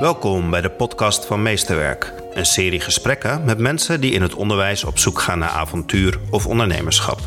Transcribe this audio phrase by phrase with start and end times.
[0.00, 2.12] Welkom bij de podcast van Meesterwerk.
[2.34, 6.46] Een serie gesprekken met mensen die in het onderwijs op zoek gaan naar avontuur of
[6.46, 7.20] ondernemerschap.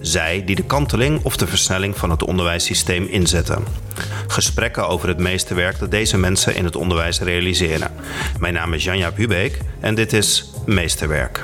[0.00, 3.64] Zij die de kanteling of de versnelling van het onderwijssysteem inzetten.
[4.26, 7.90] Gesprekken over het meesterwerk dat deze mensen in het onderwijs realiseren.
[8.38, 11.42] Mijn naam is Janja Hubeek en dit is Meesterwerk.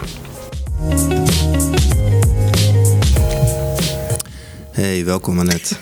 [4.80, 5.74] Hey, welkom Annette.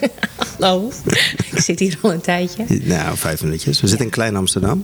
[0.59, 0.91] Hallo,
[1.51, 2.65] ik zit hier al een tijdje.
[2.83, 3.81] Nou, vijf minuutjes.
[3.81, 4.83] We zitten in Klein Amsterdam,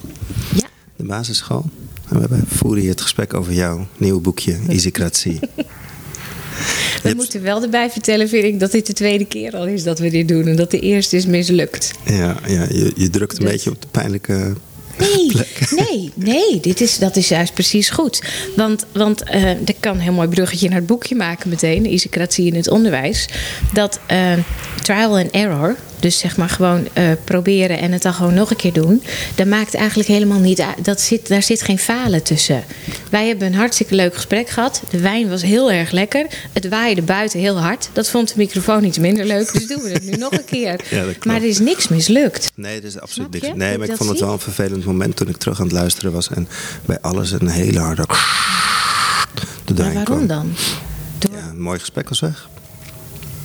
[0.56, 1.66] Ja, de basisschool.
[2.10, 5.40] En we voeren hier het gesprek over jouw nieuwe boekje, Easycratie.
[7.04, 10.00] we moeten wel erbij vertellen, vind ik, dat dit de tweede keer al is dat
[10.00, 10.48] we dit doen.
[10.48, 11.92] En dat de eerste is mislukt.
[12.06, 14.54] Ja, ja je, je drukt een Dus- beetje op de pijnlijke
[14.98, 15.32] Nee,
[15.86, 18.22] nee, nee, dit is, dat is juist precies goed.
[18.56, 22.48] Want, want eh ik kan een heel mooi bruggetje naar het boekje maken meteen, Isocratie
[22.48, 23.28] in het onderwijs.
[23.74, 24.34] Dat eh,
[24.82, 28.56] trial and error, dus zeg maar gewoon eh, proberen en het dan gewoon nog een
[28.56, 29.04] keer doen,
[29.36, 30.86] dat maakt eigenlijk helemaal niet uit.
[30.86, 32.64] Dat zit, daar zit geen falen tussen.
[33.10, 34.82] Wij hebben een hartstikke leuk gesprek gehad.
[34.90, 36.26] De wijn was heel erg lekker.
[36.54, 37.90] Het waaide buiten heel hard.
[37.94, 40.80] Dat vond de microfoon iets minder leuk, dus doen we het nu nog een keer.
[40.90, 42.52] Ja, maar er is niks mislukt.
[42.56, 43.48] Nee, dat is absoluut niks.
[43.56, 46.12] Nee, maar ik vond het wel een vervelend moment toen ik terug aan het luisteren
[46.12, 46.30] was.
[46.30, 46.48] En
[46.86, 48.06] bij alles een hele harde...
[49.66, 50.54] De Maar waarom dan?
[51.18, 51.32] Door...
[51.36, 52.50] Ja, een mooi gesprek was weg.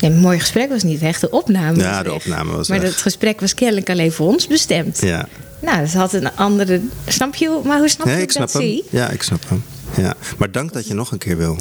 [0.00, 1.20] Nee, een mooi gesprek was niet weg.
[1.20, 2.18] De opname Ja, de weg.
[2.18, 5.00] opname was Maar het gesprek was kennelijk alleen voor ons bestemd.
[5.00, 5.28] Ja.
[5.60, 6.80] Nou, dat had een andere...
[7.06, 7.60] Snap je?
[7.64, 8.80] Maar hoe snap je Nee, ik dat snap hem.
[8.90, 9.62] Ja, ik snap hem.
[9.96, 10.14] Ja.
[10.38, 11.56] Maar dank dat je nog een keer wil.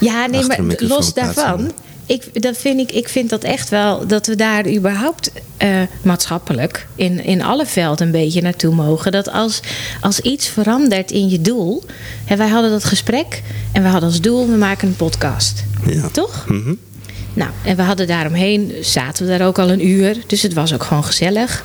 [0.00, 1.72] Ja, nee, maar los daarvan...
[2.06, 5.68] Ik, dat vind ik, ik vind dat echt wel dat we daar überhaupt eh,
[6.02, 9.12] maatschappelijk in, in alle velden een beetje naartoe mogen.
[9.12, 9.60] Dat als,
[10.00, 11.82] als iets verandert in je doel.
[12.24, 15.64] Hè, wij hadden dat gesprek en we hadden als doel: we maken een podcast.
[15.86, 16.08] Ja.
[16.08, 16.44] Toch?
[16.48, 16.74] Mhm.
[17.34, 20.16] Nou, en we hadden daaromheen, zaten we daar ook al een uur.
[20.26, 21.64] Dus het was ook gewoon gezellig.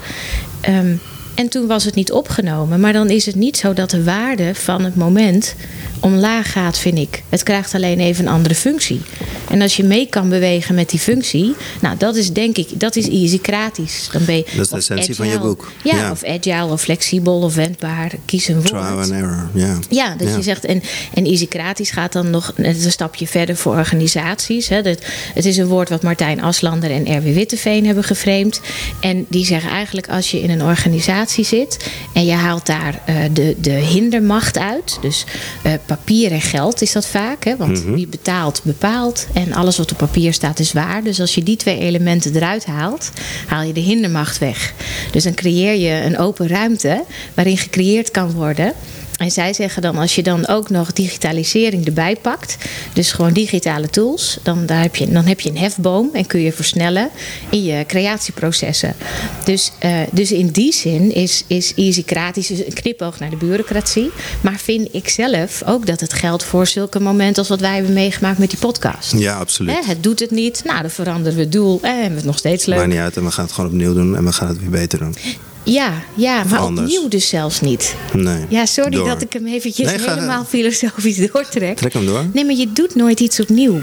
[0.62, 0.96] Ehm,
[1.36, 2.80] en toen was het niet opgenomen.
[2.80, 5.56] Maar dan is het niet zo dat de waarde van het moment
[6.00, 7.24] omlaag gaat, vind ik.
[7.30, 9.02] Het krijgt alleen even een andere functie.
[9.50, 12.96] En als je mee kan bewegen met die functie, nou, dat is denk ik, dat
[12.96, 14.10] is easycratisch.
[14.12, 15.72] Dan ben je, Dat is de essentie van je boek.
[15.84, 18.12] Ja, of agile of flexibel of wendbaar.
[18.26, 18.68] Kies een woord.
[18.68, 19.80] Trial and error, ja.
[19.90, 20.84] Ja, dat je zegt, en,
[21.14, 24.68] en easycratisch gaat dan nog een stapje verder voor organisaties.
[24.68, 24.82] Hè.
[24.82, 25.00] Dat,
[25.34, 28.62] het is een woord wat Martijn Aslander en Erwin Witteveen hebben geframed.
[29.00, 33.16] En die zeggen eigenlijk, als je in een organisatie zit en je haalt daar eh,
[33.34, 34.98] de, de hindermacht uit.
[35.02, 35.26] Dus
[35.64, 39.28] eh, papier en geld is dat vaak, hè, want wie betaalt, bepaalt.
[39.34, 41.04] En alles wat op papier staat is waar.
[41.04, 43.12] Dus als je die twee elementen eruit haalt,
[43.48, 44.74] haal je de hindermacht weg.
[45.12, 48.74] Dus dan creëer je een open ruimte waarin gecreëerd kan worden.
[49.20, 52.58] En zij zeggen dan, als je dan ook nog digitalisering erbij pakt,
[52.94, 56.40] dus gewoon digitale tools, dan, daar heb, je, dan heb je een hefboom en kun
[56.40, 57.10] je versnellen
[57.50, 58.96] in je creatieprocessen.
[59.46, 64.12] Dus, eh, dus in die zin is, is easycratisch dus een knipoog naar de bureaucratie.
[64.42, 67.94] Maar vind ik zelf ook dat het geldt voor zulke momenten als wat wij hebben
[67.94, 69.14] meegemaakt met die podcast.
[69.18, 69.76] Ja, absoluut.
[69.76, 72.26] Hè, het doet het niet, nou dan veranderen we het doel en hebben we het
[72.26, 72.78] nog steeds leuk.
[72.78, 74.70] Maakt niet uit en we gaan het gewoon opnieuw doen en we gaan het weer
[74.70, 75.16] beter doen.
[75.64, 76.92] Ja, ja maar anders.
[76.94, 77.96] opnieuw dus zelfs niet.
[78.14, 78.46] Nee.
[78.50, 79.08] Ja, sorry Door.
[79.08, 81.78] dat ik hem eventjes Nee, ga- helemaal filosofisch doortrek.
[81.78, 82.26] Trek hem door.
[82.34, 83.80] Nee, maar je doet nooit iets opnieuw.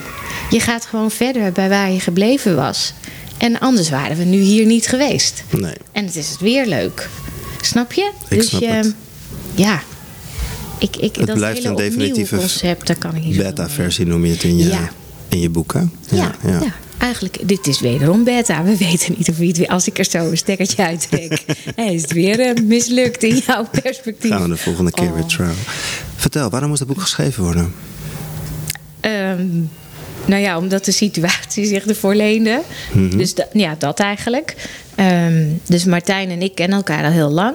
[0.51, 2.93] Je gaat gewoon verder bij waar je gebleven was.
[3.39, 5.45] En anders waren we nu hier niet geweest.
[5.51, 5.75] Nee.
[5.93, 7.09] En het is weer leuk.
[7.61, 8.11] Snap je?
[8.29, 8.95] Ik snap het.
[9.55, 9.83] Ja.
[10.79, 14.25] Ik, ik, Het dat blijft hele een definitieve concept, daar kan ik niet Beta-versie noem
[14.25, 14.91] je het in je, Ja.
[15.29, 15.81] in je boek, hè?
[16.17, 16.61] Ja, ja.
[16.99, 18.63] Eigenlijk, dit is wederom beta.
[18.65, 21.43] We weten niet of iets weer, als ik er zo een stekkertje uittrek,
[21.93, 24.31] is het weer eh, mislukt in jouw perspectief.
[24.31, 25.29] Gaan we de volgende keer weer Oh.
[25.29, 25.59] trouwen.
[26.17, 27.73] Vertel, waarom moest het boek geschreven worden?
[29.01, 29.47] Ehm,
[30.25, 32.63] nou ja, omdat de situatie zich ervoor leende.
[32.93, 33.17] Mhm.
[33.17, 34.55] Dus da- ja, dat eigenlijk.
[34.95, 37.55] Ehm, dus Martijn en ik kennen elkaar al heel lang.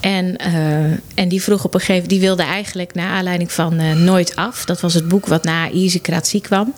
[0.00, 3.92] En, eh, en die vroeg op een gegeven die wilde eigenlijk naar aanleiding van eh,
[3.94, 4.64] Nooit Af.
[4.64, 6.74] Dat was het boek wat na Easycratie kwam.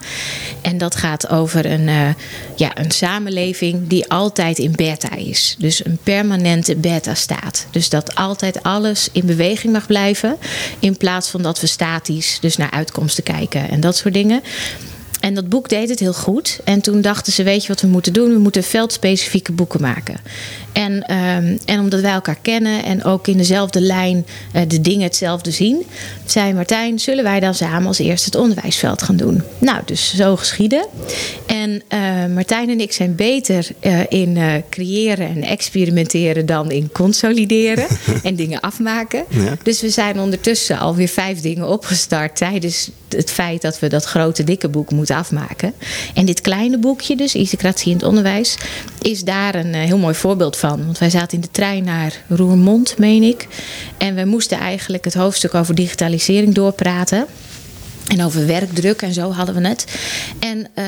[0.62, 2.08] En dat gaat over een, eh,
[2.56, 5.56] ja, een samenleving die altijd in beta is.
[5.58, 7.67] Dus een permanente beta staat.
[7.70, 10.37] Dus dat altijd alles in beweging mag blijven.
[10.78, 14.43] In plaats van dat we statisch dus naar uitkomsten kijken en dat soort dingen.
[15.20, 16.61] En dat boek deed het heel goed.
[16.64, 18.32] En toen dachten ze, weet je wat we moeten doen?
[18.32, 20.17] We moeten veldspecifieke boeken maken.
[20.72, 25.02] En, ehm, en omdat wij elkaar kennen en ook in dezelfde lijn eh, de dingen
[25.02, 25.87] hetzelfde zien,
[26.25, 29.43] zei Martijn, zullen wij dan samen als eerste het onderwijsveld gaan doen?
[29.58, 30.87] Nou, dus zo geschieden.
[31.46, 32.00] En eh,
[32.34, 34.38] Martijn en ik zijn beter eh, in
[34.70, 37.87] creëren en experimenteren dan in consolideren
[38.23, 39.25] en dingen afmaken.
[39.28, 39.56] Ja.
[39.62, 44.44] Dus we zijn ondertussen alweer vijf dingen opgestart tijdens het feit dat we dat grote
[44.44, 45.73] dikke boek moeten afmaken.
[46.15, 48.57] En dit kleine boekje, dus Isocratie in het onderwijs,
[49.03, 50.85] is daar een heel mooi voorbeeld van.
[50.85, 53.47] Want wij zaten in de trein naar Roermond, meen ik.
[53.99, 57.27] En we moesten eigenlijk het hoofdstuk over digitalisering doorpraten.
[58.11, 59.85] En over werkdruk en zo hadden we het.
[60.39, 60.85] En uh,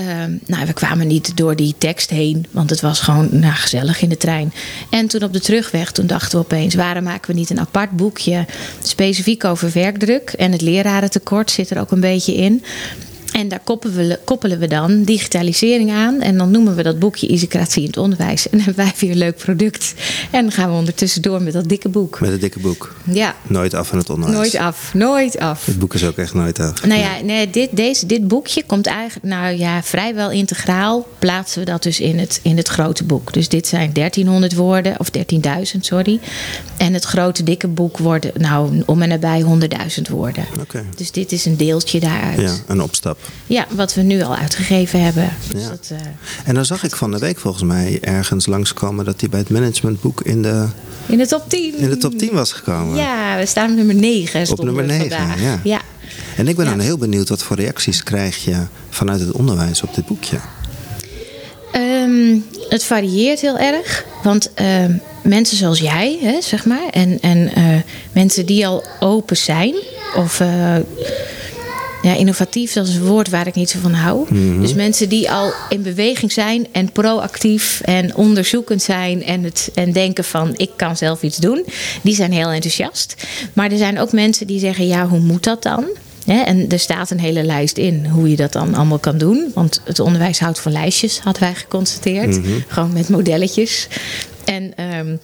[0.46, 4.08] nou, we kwamen niet door die tekst heen, want het was gewoon nou, gezellig in
[4.08, 4.52] de trein.
[4.90, 7.90] En toen op de terugweg, toen dachten we opeens: waarom maken we niet een apart
[7.90, 8.46] boekje
[8.82, 10.30] specifiek over werkdruk?
[10.30, 12.64] En het lerarentekort zit er ook een beetje in.
[13.32, 16.20] En daar koppelen we, koppelen we dan digitalisering aan.
[16.20, 18.48] En dan noemen we dat boekje Isocratie in het onderwijs.
[18.48, 19.94] En dan hebben wij weer een leuk product.
[20.30, 22.20] En dan gaan we ondertussen door met dat dikke boek.
[22.20, 22.94] Met het dikke boek.
[23.04, 23.34] Ja.
[23.46, 24.38] Nooit af van het onderwijs.
[24.38, 25.66] Nooit af, nooit af.
[25.66, 26.86] Het boek is ook echt nooit af.
[26.86, 31.64] Nou ja, nee, dit, deze, dit boekje komt eigenlijk, nou ja, vrijwel integraal plaatsen we
[31.64, 33.32] dat dus in het, in het grote boek.
[33.32, 35.08] Dus dit zijn 1300 woorden, of
[35.74, 36.20] 13.000, sorry.
[36.76, 40.44] En het grote dikke boek wordt nou om en nabij 100.000 woorden.
[40.60, 40.84] Oké.
[40.96, 42.40] Dus dit is een deeltje daaruit.
[42.40, 43.18] Ja, een opstap.
[43.46, 45.28] Ja, wat we nu al uitgegeven hebben.
[45.52, 45.68] Dus Ja.
[45.68, 45.98] dat, eh,
[46.44, 49.50] En dan zag ik van de week volgens mij ergens langskomen dat hij bij het
[49.50, 50.66] managementboek in de,
[51.06, 51.74] in de top 10.
[51.78, 52.96] in de top 10 was gekomen.
[52.96, 54.50] Ja, we staan op nummer 9.
[54.50, 55.40] Op nummer we 9, vandaag.
[55.42, 55.60] ja.
[55.64, 55.80] ja.
[56.36, 56.70] En ik ben Ja.
[56.70, 58.56] dan heel benieuwd wat voor reacties krijg je
[58.90, 60.36] vanuit het onderwijs op dit boekje.
[61.72, 62.36] Ehm,
[62.68, 64.04] het varieert heel erg.
[64.22, 64.92] Want ehm,
[65.22, 67.64] mensen zoals jij, hè, zeg maar, en, en eh,
[68.12, 69.74] mensen die al open zijn,
[70.16, 70.74] of eh,
[72.02, 74.26] ja, innovatief, dat is een woord waar ik niet zo van hou.
[74.60, 79.92] Dus mensen die al in beweging zijn en proactief en onderzoekend zijn en, het, en
[79.92, 81.64] denken van ik kan zelf iets doen,
[82.02, 83.26] die zijn heel enthousiast.
[83.52, 85.84] Maar er zijn ook mensen die zeggen, ja, hoe moet dat dan?
[86.26, 89.50] En er staat een hele lijst in hoe je dat dan allemaal kan doen.
[89.54, 92.40] Want het onderwijs houdt van lijstjes, hadden wij geconstateerd.
[92.68, 93.88] Gewoon met modelletjes.
[94.44, 95.16] En, ehm,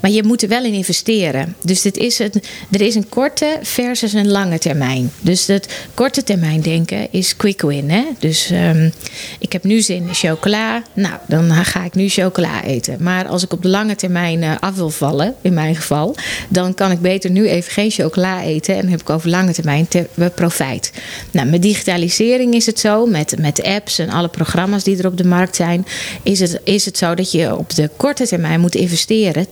[0.00, 1.56] maar je moet er wel in investeren.
[1.64, 2.32] Dus dit is een,
[2.70, 5.10] er is een korte versus een lange termijn.
[5.20, 7.90] Dus het korte termijn denken is quick win.
[7.90, 8.04] Hè?
[8.18, 8.90] Dus ehm,
[9.38, 10.82] ik heb nu zin in chocola.
[10.94, 12.96] Nou, dan ga ik nu chocola eten.
[13.00, 16.16] Maar als ik op de lange termijn eh, af wil vallen, in mijn geval,
[16.48, 18.74] dan kan ik beter nu even geen chocola eten.
[18.74, 20.92] En dan heb ik over lange termijn te, eh, profijt.
[21.30, 25.16] Nou, met digitalisering is het zo, met, met apps en alle programma's die er op
[25.16, 25.86] de markt zijn,
[26.22, 29.46] is het, is het zo dat je op de korte termijn moet investeren,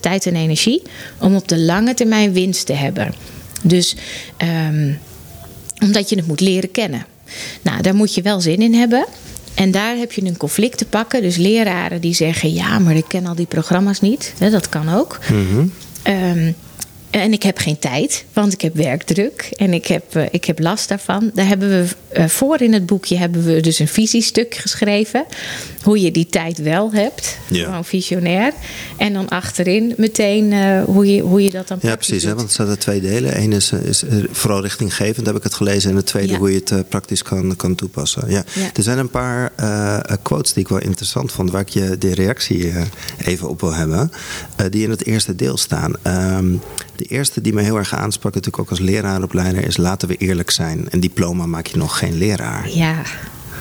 [0.00, 0.82] tijd en energie,
[1.20, 3.14] om op de lange termijn winst te hebben.
[3.62, 3.96] Dus
[4.36, 4.92] ehm,
[5.78, 7.06] omdat je het moet leren kennen.
[7.62, 9.06] Nou, daar moet je wel zin in hebben.
[9.54, 11.22] En daar heb je een conflict te pakken.
[11.22, 14.34] Dus leraren die zeggen: ja, maar ik ken al die programma's niet.
[14.38, 15.18] Dat kan ook.
[16.02, 16.52] Ehm,
[17.10, 20.58] en ik heb geen tijd, want ik heb werkdruk en ik heb, eh, ik heb
[20.58, 21.30] last daarvan.
[21.34, 25.24] Daar hebben we eh, voor in het boekje hebben we dus een visiestuk geschreven.
[25.82, 27.38] Hoe je die tijd wel hebt.
[27.50, 27.64] Ja.
[27.64, 28.52] Gewoon visionair.
[28.96, 32.22] En dan achterin meteen eh, hoe, je, hoe je dat dan Ja, precies.
[32.22, 32.34] Hè?
[32.34, 33.40] Want er zaten twee delen.
[33.40, 35.90] Eén is, is vooral richtinggevend, heb ik het gelezen.
[35.90, 36.38] En het tweede Ja.
[36.38, 38.30] hoe je het praktisch kan, kan toepassen.
[38.30, 38.44] Ja.
[38.54, 38.70] Ja.
[38.74, 39.52] Er zijn een paar
[40.22, 42.72] quotes die ik wel interessant vond, waar ik je de reactie
[43.24, 44.10] even op wil hebben.
[44.70, 45.92] die in het eerste deel staan.
[46.02, 46.54] Ehm,
[46.98, 50.50] de eerste die me heel erg aansprak, natuurlijk ook als leraaropleider, is laten we eerlijk
[50.50, 50.86] zijn.
[50.90, 52.68] Een diploma maak je nog geen leraar.
[52.70, 53.02] Ja,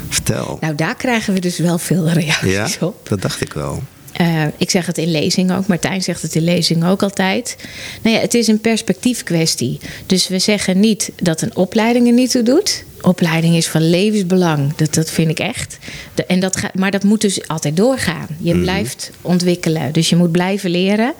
[0.10, 0.58] Vertel.
[0.62, 3.10] nou daar krijgen we dus wel veel reacties ja, op.
[3.10, 3.84] dat dacht ik wel.
[4.14, 7.56] Eh, ik zeg het in lezingen ook, Martijn zegt het in lezingen ook altijd.
[8.02, 9.80] Nou ja, het is een perspectiefkwestie.
[10.06, 12.84] Dus we zeggen niet dat een opleiding er niet toe doet.
[13.02, 14.76] Opleiding is van levensbelang.
[14.76, 15.78] Dat, dat vind ik echt.
[16.14, 18.28] De- en dat gaat, maar dat moet dus altijd doorgaan.
[18.40, 19.92] Je blijft ontwikkelen.
[19.92, 21.14] Dus je moet blijven leren.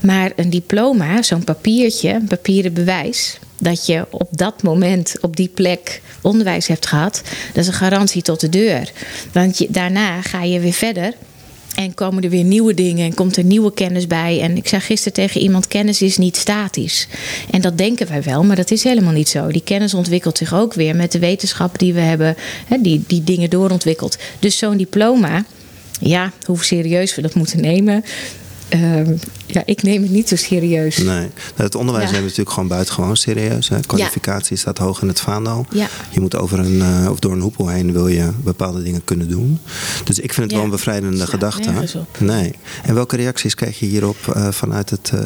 [0.00, 3.38] Maar een diploma, zo'n papiertje, een papieren bewijs.
[3.58, 7.22] Dat je op dat moment, op die plek onderwijs hebt gehad.
[7.52, 8.90] Dat is een garantie tot de deur.
[9.32, 11.12] Want je, daarna ga je weer verder.
[11.76, 14.40] En komen er weer nieuwe dingen en komt er nieuwe kennis bij.
[14.40, 17.08] En ik zei gisteren tegen iemand: kennis is niet statisch.
[17.50, 19.48] En dat denken wij wel, maar dat is helemaal niet zo.
[19.48, 23.24] Die kennis ontwikkelt zich ook weer met de wetenschap die we hebben, hè, die, die
[23.24, 24.18] dingen doorontwikkelt.
[24.38, 25.44] Dus zo'n diploma,
[26.00, 28.04] ja, hoe serieus we dat moeten nemen.
[28.68, 30.96] Ehm, ja, ik neem het niet zo serieus.
[30.98, 31.28] Nee.
[31.54, 32.10] Het onderwijs Ja.
[32.12, 33.68] neemt natuurlijk gewoon buitengewoon serieus.
[33.68, 33.80] Hè.
[33.80, 35.66] Kwalificatie staat hoog in het vaandel.
[35.70, 35.88] Ja.
[36.10, 39.28] Je moet over een, eh, of door een hoepel heen wil je bepaalde dingen kunnen
[39.28, 39.58] doen.
[40.04, 41.70] Dus ik vind het wel een bevrijdende gedachte.
[42.18, 42.52] Nee.
[42.82, 45.20] En welke reacties kreeg je hierop eh, vanuit het, eh,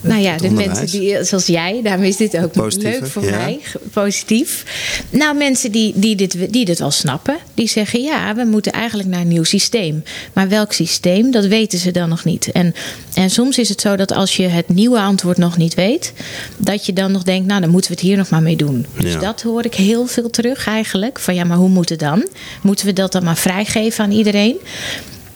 [0.00, 3.36] Nou ja, de mensen die, zoals jij, daarom is dit ook leuk voor ja.
[3.36, 3.60] mij,
[3.92, 4.64] positief.
[5.10, 9.08] Nou, mensen die, die, dit, die dit al snappen, die zeggen ja, we moeten eigenlijk
[9.08, 10.02] naar een nieuw systeem.
[10.32, 12.52] Maar welk systeem, dat weten ze dan nog niet.
[12.52, 12.74] En,
[13.14, 16.12] en soms is het zo dat als je het nieuwe antwoord nog niet weet,
[16.56, 18.86] dat je dan nog denkt, nou, dan moeten we het hier nog maar mee doen.
[19.00, 21.18] Dus dat hoor ik heel veel terug eigenlijk.
[21.18, 22.28] Van ja, maar hoe moet het dan?
[22.62, 24.56] Moeten we dat dan maar vrijgeven aan iedereen?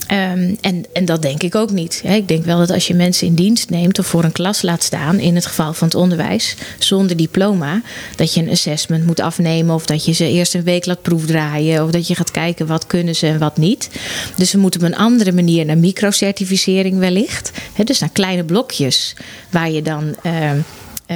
[0.06, 2.02] Ehm, en, en dat denk ik ook niet.
[2.04, 4.82] Ik denk wel dat als je mensen in dienst neemt of voor een klas laat
[4.82, 7.82] staan, in het geval van het onderwijs, zonder diploma,
[8.16, 11.84] dat je een assessment moet afnemen of dat je ze eerst een week laat proefdraaien
[11.84, 13.90] of dat je gaat kijken wat kunnen ze en wat niet.
[14.36, 17.50] Dus we moeten op een andere manier naar microcertificering wellicht.
[17.84, 19.14] dus naar kleine blokjes
[19.50, 20.16] waar je dan.
[20.22, 20.58] Ehm,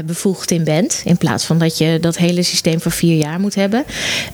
[0.05, 1.01] bevoegd in bent.
[1.05, 3.85] In plaats van dat je dat hele systeem voor vier jaar moet hebben.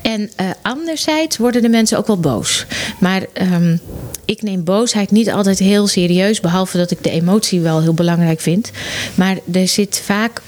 [0.02, 2.66] En uh, anderzijds worden de mensen ook wel boos.
[3.00, 3.22] Maar
[3.52, 3.80] um,
[4.25, 6.40] ik neem boosheid niet altijd heel serieus.
[6.40, 8.70] Behalve dat ik de emotie wel heel belangrijk vind.
[9.14, 10.42] Maar er zit vaak.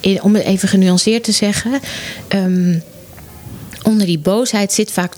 [0.00, 1.80] In, om het even genuanceerd te zeggen.
[2.28, 2.82] Um,
[3.86, 5.14] onder die boosheid zit vaak,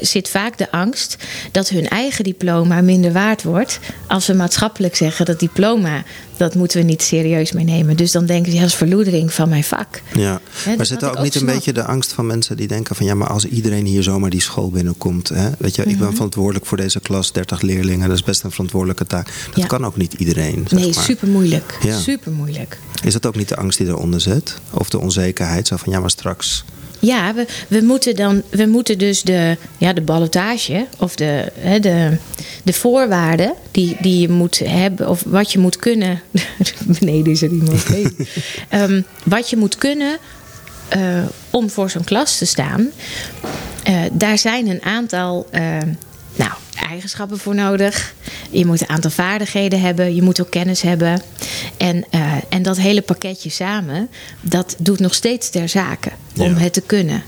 [0.00, 1.16] zit vaak de angst
[1.52, 3.80] dat hun eigen diploma minder waard wordt.
[4.06, 6.02] Als we maatschappelijk zeggen dat diploma,
[6.36, 7.96] dat moeten we niet serieus meenemen.
[7.96, 10.02] Dus dan denken ze, ja, dat is verloedering van mijn vak.
[10.14, 10.40] Ja,
[10.76, 13.06] maar zit er ook, niet een beetje de angst van mensen die denken van...
[13.06, 15.28] ja, maar als iedereen hier zomaar die school binnenkomt...
[15.28, 16.14] Hè, weet je, ik ben mhm.
[16.14, 18.08] verantwoordelijk voor deze klas, 30 leerlingen...
[18.08, 19.28] dat is best een verantwoordelijke taak.
[19.54, 21.78] Dat kan ook niet iedereen, zeg Nee, super moeilijk.
[22.02, 22.78] Super moeilijk.
[23.02, 24.58] Is dat ook niet de angst die eronder zit?
[24.70, 26.64] Of de onzekerheid, zo van ja, maar straks
[27.00, 31.80] ja, we, we, moeten dan, we moeten dus de, ja, de ballotage of de, hè,
[31.80, 32.16] de,
[32.62, 36.22] de voorwaarden die, die je moet hebben, of wat je moet kunnen.
[36.98, 37.84] beneden is er iemand.
[38.74, 40.18] um, wat je moet kunnen
[40.96, 42.90] uh, om voor zo'n klas te staan.
[43.88, 45.46] Uh, daar zijn een aantal.
[45.54, 45.78] Uh,
[46.36, 46.52] nou,
[46.88, 48.14] eigenschappen voor nodig.
[48.50, 50.14] Je moet een aantal vaardigheden hebben.
[50.14, 51.22] Je moet ook kennis hebben.
[51.76, 54.08] En, uh, en dat hele pakketje samen,
[54.40, 57.22] dat doet nog steeds ter zake om het te kunnen.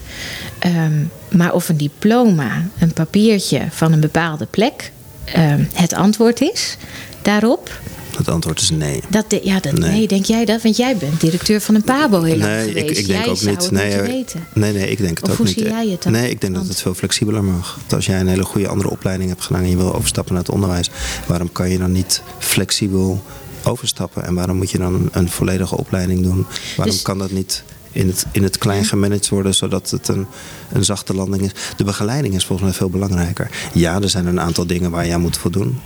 [0.66, 4.90] Um, maar of een diploma, een papiertje van een bepaalde plek,
[5.36, 6.76] um, het antwoord is
[7.22, 7.80] daarop.
[8.16, 9.00] Het antwoord is nee.
[9.08, 10.08] Dat ja, dat, nee.
[10.08, 10.62] denk jij dat?
[10.62, 12.74] Want jij bent directeur van een Pabo heel nee.
[12.74, 13.70] Ik, ik denk jij ook niet.
[13.70, 14.46] Nee, weten.
[14.52, 15.58] nee, nee, ik denk het of ook hoe niet.
[15.58, 16.12] Zie jij het dan?
[16.12, 17.78] Nee, ik denk dat het veel flexibeler mag.
[17.90, 20.52] Als jij een hele goede andere opleiding hebt gedaan en je wil overstappen naar het
[20.52, 20.90] onderwijs,
[21.26, 23.22] waarom kan je dan niet flexibel
[23.64, 24.24] overstappen?
[24.24, 26.46] En waarom moet je dan een, een volledige opleiding doen?
[26.76, 30.26] Waarom dus, kan dat niet in het, in het klein gemanaged worden, zodat het een,
[30.72, 31.50] een zachte landing is.
[31.76, 33.50] De begeleiding is volgens mij veel belangrijker.
[33.72, 35.80] Ja, er zijn een aantal dingen waar je aan moet voldoen.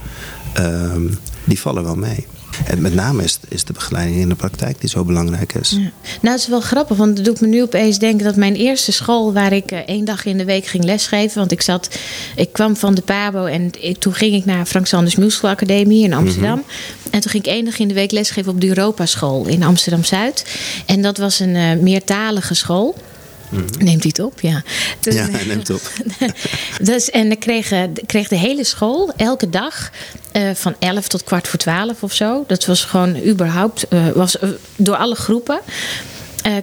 [0.59, 2.27] Um, die vallen wel mee.
[2.65, 5.71] En met name is, is de begeleiding in de praktijk die zo belangrijk is.
[5.71, 5.79] Ja.
[6.21, 8.93] Nou, het is wel grappig, want dat doet me nu opeens denken dat mijn eerste
[8.93, 11.99] school, waar ik uh, één dag in de week ging lesgeven, want ik zat,
[12.37, 16.05] ik kwam van de Pabo en ik, toen ging ik naar Frank Sanders Musical Academie
[16.05, 16.59] in Amsterdam.
[16.59, 17.06] Mhm.
[17.17, 19.63] En toen ging ik één dag in de week lesgeven op de Europa School in
[19.63, 20.45] Amsterdam Zuid.
[20.87, 22.97] En dat was een uh, meertalige school.
[23.49, 24.41] Mm Neemt hij het op?
[24.41, 24.63] Ja.
[25.01, 25.91] Dus, ja, hij neemt het op.
[26.93, 27.73] dus, en dan kreeg,
[28.07, 29.91] kreeg de hele school elke dag
[30.33, 32.45] uh, van 11 tot kwart voor 12 of zo.
[32.47, 35.61] Dat was gewoon überhaupt, uh, was uh, door alle groepen.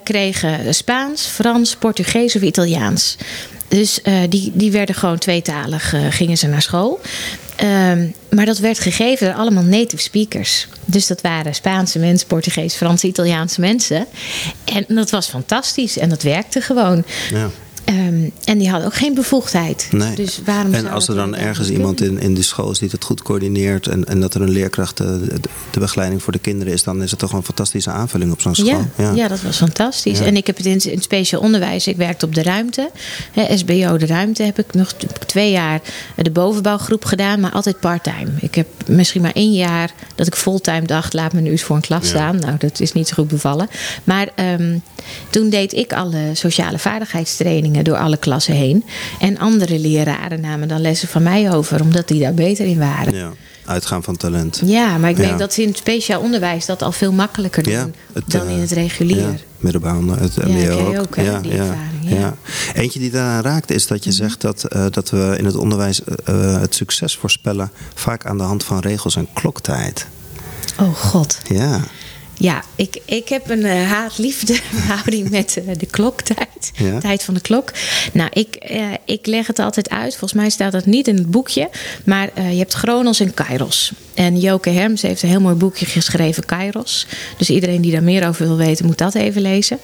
[0.04, 3.18] kregen Spaans, Frans, Portugees of Italiaans.
[3.68, 7.00] Dus die, die werden gewoon tweetalig, gingen ze naar school.
[7.62, 10.68] Um, maar dat werd gegeven door allemaal native speakers.
[10.86, 14.08] Dus dat waren Spaanse mensen, Portugees, Franse, Italiaanse mensen.
[14.66, 17.04] En dat was fantastisch en dat werkte gewoon.
[17.32, 17.50] Ja.
[17.86, 19.88] Um, en die hadden ook geen bevoegdheid.
[19.92, 20.16] Nee.
[20.16, 23.04] Dus waarom en als er dan ergens iemand in, in de school is die het
[23.04, 25.40] goed coördineert en, en dat er een leerkracht de,
[25.72, 28.56] de, begeleiding voor de kinderen is, dan is het toch een fantastische aanvulling op zo'n
[28.56, 28.68] school.
[28.68, 29.12] Ja, ja.
[29.12, 30.20] ja, dat was fantastisch.
[30.20, 30.26] Ja.
[30.26, 32.90] En ik heb het in, in speciaal onderwijs, ik werkte op de ruimte,
[33.32, 34.94] hè, SBO de ruimte, heb ik nog
[35.26, 35.82] twee jaar
[36.16, 38.32] de bovenbouwgroep gedaan, maar altijd parttime.
[38.40, 41.76] Ik heb misschien maar één jaar dat ik fulltime dacht, laat me nu eens voor
[41.76, 42.40] een klas staan.
[42.40, 43.68] Nou, dat is niet zo goed bevallen.
[44.04, 44.82] Maar um,
[45.30, 46.80] toen deed ik alle sociale
[47.82, 48.84] door alle klassen heen.
[49.20, 53.16] En andere leraren namen dan lessen van mij over, omdat die daar beter in waren.
[53.16, 53.32] Ja,
[53.66, 54.62] uitgaan van talent.
[54.66, 57.94] Ja, maar ik denk dat ze in het speciaal onderwijs dat al veel makkelijker doen
[58.26, 59.18] dan in het eh, regulier.
[59.18, 61.16] Ja, middelbaar het MBO ook.
[61.16, 62.36] ja, ja, ja,
[62.74, 64.20] Eentje die daaraan raakt is dat je mhm.
[64.20, 68.44] zegt dat, uh, dat we in het onderwijs uh, het succes voorspellen vaak aan de
[68.44, 70.08] hand van regels en kloktijd.
[70.80, 71.38] Oh god.
[71.48, 71.80] Ja.
[72.44, 76.72] Ja, ik, ik heb een uh, haat-liefde verhouding met uh, de kloktijd.
[76.76, 77.00] Ja.
[77.00, 77.72] Tijd van de klok.
[78.14, 80.10] Nou, ik, uh, ik leg het altijd uit.
[80.10, 81.70] Volgens mij staat dat niet in het boekje.
[82.06, 83.92] Maar je hebt Chronos en Kairos.
[84.14, 87.08] En Joke Herms heeft een heel mooi boekje geschreven, Kairos.
[87.38, 89.80] Dus iedereen die daar meer over wil weten, moet dat even lezen.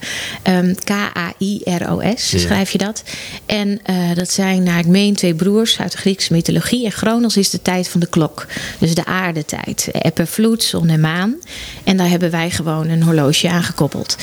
[0.48, 3.03] Um, K-A-I-R-O-S schrijf je dat.
[3.45, 3.81] En
[4.15, 6.86] dat zijn, naar ik meen, twee broers uit de Griekse mythologie.
[6.86, 8.45] En Chronos is de tijd van de klok.
[8.79, 9.89] Dus de aardetijd.
[9.91, 11.36] Epper, vloed, zon en maan.
[11.83, 14.17] En daar hebben wij gewoon een horloge aangekoppeld.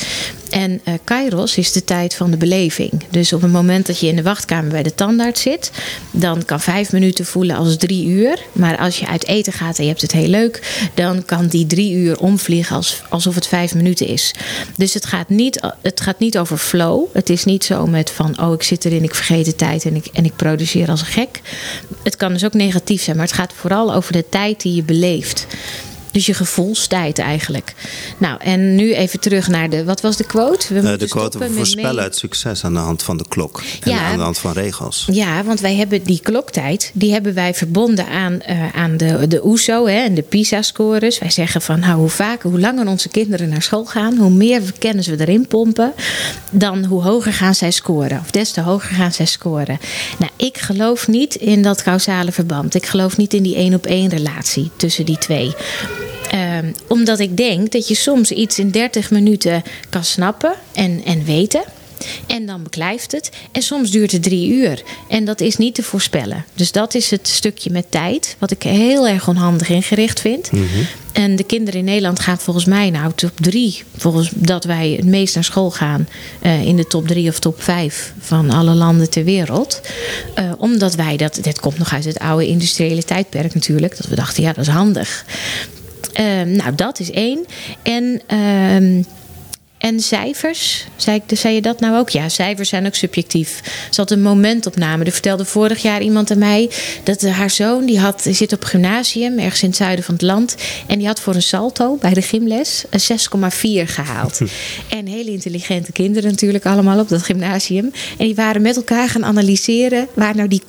[0.49, 2.91] En uh, kairos is de tijd van de beleving.
[3.09, 5.71] Dus op het moment dat je in de wachtkamer bij de tandarts zit,
[6.11, 8.39] dan kan vijf minuten voelen als drie uur.
[8.51, 11.65] Maar als je uit eten gaat en je hebt het heel leuk, dan kan die
[11.67, 14.33] drie uur omvliegen als, alsof het vijf minuten is.
[14.75, 17.05] Dus het gaat, niet, het gaat niet over flow.
[17.13, 19.95] Het is niet zo met van, oh, ik zit erin, ik vergeet de tijd en
[19.95, 21.41] ik, en ik produceer als een gek.
[22.03, 24.83] Het kan dus ook negatief zijn, maar het gaat vooral over de tijd die je
[24.83, 25.47] beleeft.
[26.11, 27.73] Dus je gevoelstijd eigenlijk.
[28.17, 29.83] Nou, en nu even terug naar de.
[29.83, 30.73] Wat was de quote?
[30.73, 33.63] We uh, de quote: we voorspellen het succes aan de hand van de klok.
[33.81, 35.07] En ja, aan de hand van regels.
[35.11, 36.91] Ja, want wij hebben die kloktijd.
[36.93, 41.19] Die hebben wij verbonden aan, uh, aan de, de OESO hè, en de PISA-scores.
[41.19, 44.61] Wij zeggen van nou, hoe vaker, hoe langer onze kinderen naar school gaan, hoe meer
[44.79, 45.93] kennis we erin pompen,
[46.51, 48.19] dan hoe hoger gaan zij scoren.
[48.19, 49.79] Of des te hoger gaan zij scoren.
[50.19, 52.75] Nou, ik geloof niet in dat causale verband.
[52.75, 55.55] Ik geloof niet in die één op één relatie tussen die twee.
[56.63, 61.25] Um, omdat ik denk dat je soms iets in 30 minuten kan snappen en, en
[61.25, 61.63] weten.
[62.27, 63.29] En dan beklijft het.
[63.51, 64.81] En soms duurt het drie uur.
[65.09, 66.45] En dat is niet te voorspellen.
[66.53, 68.35] Dus dat is het stukje met tijd.
[68.39, 70.51] Wat ik heel erg onhandig ingericht vind.
[70.51, 70.87] Mm -hmm.
[71.11, 73.83] En de kinderen in Nederland gaan volgens mij nou top drie.
[73.95, 76.07] Volgens dat wij het meest naar school gaan.
[76.41, 79.81] Uh, in de top drie of top vijf van alle landen ter wereld.
[80.39, 81.39] Uh, omdat wij dat.
[81.41, 83.97] Dit komt nog uit het oude industriële tijdperk natuurlijk.
[83.97, 85.25] Dat we dachten, ja, dat is handig.
[86.19, 87.45] Uh, nou, dat is één.
[87.81, 88.21] En.
[89.87, 92.09] En cijfers, zei, zei, je dat nou ook?
[92.09, 93.61] Ja, cijfers zijn ook subjectief.
[93.91, 95.05] Ze had een momentopname.
[95.05, 96.69] Er vertelde vorig jaar iemand aan mij
[97.03, 100.55] dat haar zoon, die, had, zit op gymnasium, ergens in het zuiden van het land.
[100.87, 104.41] En die had voor een salto bij de gymles een 6,4 gehaald.
[104.97, 107.91] en hele intelligente kinderen natuurlijk allemaal op dat gymnasium.
[108.17, 110.61] En die waren met elkaar gaan analyseren waar nou die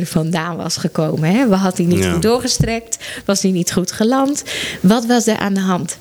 [0.00, 1.30] 0,4 vandaan was gekomen.
[1.30, 1.46] Hè?
[1.56, 2.12] Had hij niet ja.
[2.12, 2.98] goed doorgestrekt?
[3.24, 4.42] Was hij niet goed geland?
[4.80, 5.96] Wat was er aan de hand?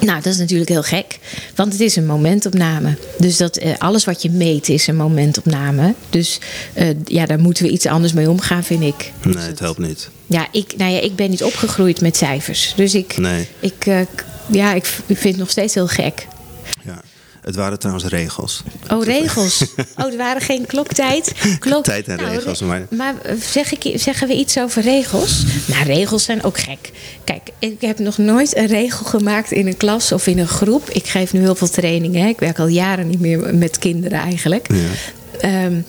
[0.00, 1.18] Nou, dat is natuurlijk heel gek,
[1.54, 2.96] want het is een momentopname.
[3.18, 5.94] Dus dat, uh, alles wat je meet is een momentopname.
[6.10, 6.38] Dus
[6.74, 9.12] uh, ja, daar moeten we iets anders mee omgaan, vind ik.
[9.22, 10.08] Nee, het helpt niet.
[10.26, 12.72] Ja, ik, nou ja, ik ben niet opgegroeid met cijfers.
[12.76, 13.46] Dus ik, nee.
[13.60, 14.00] ik, uh,
[14.46, 16.26] ja, ik, ik vind het nog steeds heel gek.
[16.84, 17.02] Ja.
[17.48, 18.62] Het waren trouwens regels.
[18.92, 19.64] Oh, regels.
[19.96, 21.32] Oh, er waren geen kloktijd.
[21.58, 21.84] Klok...
[21.84, 22.60] Tijd en nou, regels.
[22.60, 25.44] Maar, maar zeg ik, zeggen we iets over regels?
[25.66, 26.90] Nou, regels zijn ook gek.
[27.24, 30.90] Kijk, ik heb nog nooit een regel gemaakt in een klas of in een groep.
[30.90, 32.22] Ik geef nu heel veel trainingen.
[32.22, 32.28] Hè.
[32.28, 34.68] Ik werk al jaren niet meer met kinderen eigenlijk.
[35.40, 35.64] Ja.
[35.64, 35.84] Um,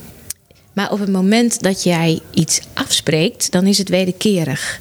[0.74, 4.80] maar op het moment dat jij iets afspreekt, dan is het wederkerig.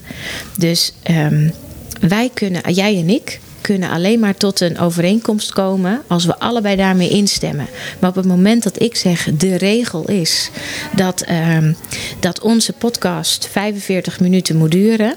[0.56, 1.52] Dus um,
[2.00, 6.76] wij kunnen, jij en ik, kunnen alleen maar tot een overeenkomst komen als we allebei
[6.76, 7.66] daarmee instemmen.
[7.98, 10.50] Maar op het moment dat ik zeg de regel is
[10.96, 11.72] dat, uh,
[12.20, 15.14] dat onze podcast 45 minuten moet duren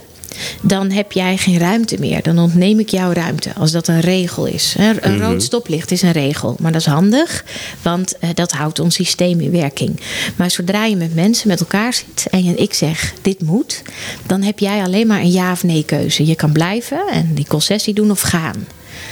[0.62, 2.24] dan heb jij geen ruimte meer.
[2.24, 4.76] Dan ontneem ik jouw ruimte, als dat een regel is.
[4.78, 5.22] Een -hmm.
[5.22, 7.46] rood stoplicht is een regel, maar dat is handig,
[7.82, 10.00] want uh, dat houdt ons systeem in werking.
[10.36, 13.82] Maar zodra je met mensen met elkaar zit en ik zeg dit moet,
[14.26, 16.26] dan heb jij alleen maar een ja of nee keuze.
[16.26, 18.65] Je kan blijven en die concessie doen of gaan.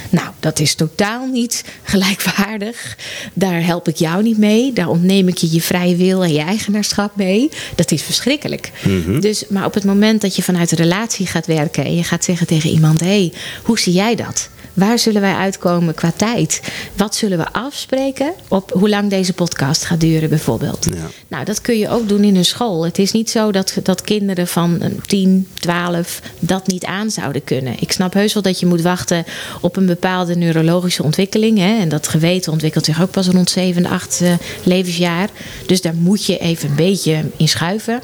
[0.09, 2.97] Nou, dat is totaal niet gelijkwaardig.
[3.33, 4.73] Daar help ik jou niet mee.
[4.73, 7.49] Daar ontneem ik je je vrije wil en je eigenaarschap mee.
[7.75, 8.71] Dat is verschrikkelijk.
[8.83, 9.19] Mm -hmm.
[9.19, 12.23] dus, maar op het moment dat je vanuit een relatie gaat werken en je gaat
[12.23, 14.49] zeggen tegen iemand: hé, hey, hoe zie jij dat?
[14.73, 16.61] Waar zullen wij uitkomen qua tijd?
[16.95, 20.85] Wat zullen we afspreken op hoe lang deze podcast gaat duren, bijvoorbeeld?
[20.85, 21.09] Ja.
[21.27, 22.85] Nou, dat kun je ook doen in een school.
[22.85, 27.73] Het is niet zo dat, dat kinderen van 10, 12 dat niet aan zouden kunnen.
[27.79, 29.25] Ik snap heus wel dat je moet wachten
[29.61, 31.57] op een bepaalde neurologische ontwikkeling.
[31.57, 31.79] Hè?
[31.79, 35.29] En dat geweten ontwikkelt zich ook pas rond 7, 8 uh, levensjaar.
[35.65, 38.01] Dus daar moet je even een beetje in schuiven.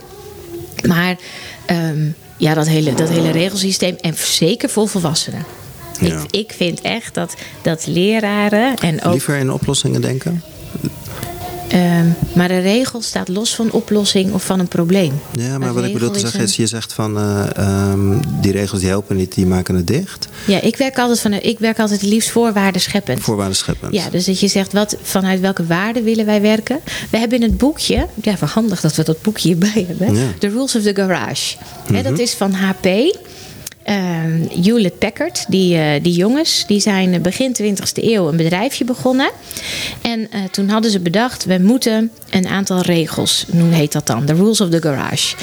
[0.87, 1.17] Maar
[1.71, 3.95] um, ja, dat hele, dat hele regelsysteem.
[4.01, 5.45] En zeker voor volwassenen.
[5.99, 6.21] Ja.
[6.21, 9.11] Ik, ik vind echt dat, dat leraren en ook...
[9.11, 10.43] Liever in oplossingen denken?
[11.73, 15.19] Um, maar de regel staat los van oplossing of van een probleem.
[15.31, 17.45] Ja, maar een wat ik bedoel te zeggen is, je zegt van uh,
[17.91, 20.27] um, die regels die helpen niet, die maken het dicht.
[20.47, 23.19] Ja, ik werk altijd, van, ik werk altijd het liefst voorwaarden scheppend.
[23.21, 23.93] Voorwaarden scheppend.
[23.93, 26.79] Ja, dus dat je zegt, wat, vanuit welke waarden willen wij werken?
[27.09, 30.27] We hebben in het boekje, ja, handig dat we dat boekje hierbij hebben, ja.
[30.39, 31.55] The Rules of the Garage.
[31.57, 31.95] Mm -hmm.
[31.95, 32.85] He, dat is van HP.
[33.89, 33.95] Uh,
[34.63, 39.31] Hewlett Packard, die, uh, die jongens, die zijn begin 20e eeuw een bedrijfje begonnen.
[40.01, 44.25] En uh, toen hadden ze bedacht, we moeten een aantal regels, hoe heet dat dan?
[44.25, 45.35] De rules of the garage.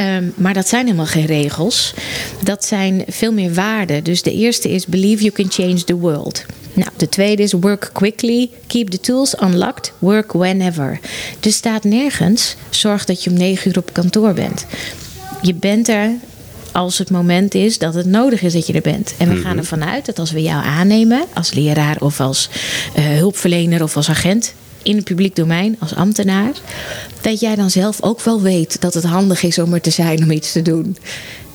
[0.00, 1.94] Um, maar dat zijn helemaal geen regels.
[2.42, 4.04] Dat zijn veel meer waarden.
[4.04, 6.44] Dus de eerste is believe you can change the world.
[6.72, 11.00] Nou, de tweede is work quickly, keep the tools unlocked, work whenever.
[11.40, 14.66] Er staat nergens, zorg dat je om negen uur op kantoor bent.
[15.42, 16.10] Je bent er
[16.74, 19.14] als het moment is dat het nodig is dat je er bent.
[19.18, 22.48] En we gaan ervan uit dat als we jou aannemen als leraar of als
[22.98, 26.52] uh, hulpverlener of als agent in het publiek domein, als ambtenaar,
[27.20, 30.22] dat jij dan zelf ook wel weet dat het handig is om er te zijn
[30.22, 30.96] om iets te doen.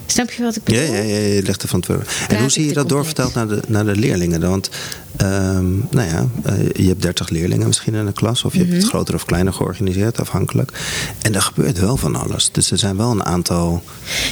[0.05, 0.81] Snap je wat ik bedoel?
[0.81, 3.47] Ja, ja, ja je legt er van het En hoe zie je dat doorverteld naar
[3.47, 4.41] de, naar de leerlingen?
[4.41, 4.69] Want
[5.17, 8.71] Ehm, nou ja, eh, je hebt 30 leerlingen misschien in een klas, of je hebt
[8.71, 8.89] het mhm.
[8.89, 10.71] groter of kleiner georganiseerd, afhankelijk.
[11.21, 12.51] En er gebeurt wel van alles.
[12.51, 13.83] Dus er zijn wel een aantal.